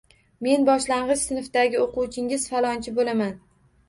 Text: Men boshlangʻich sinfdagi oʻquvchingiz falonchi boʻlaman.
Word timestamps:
Men 0.45 0.63
boshlangʻich 0.69 1.19
sinfdagi 1.23 1.79
oʻquvchingiz 1.81 2.47
falonchi 2.55 2.95
boʻlaman. 2.97 3.37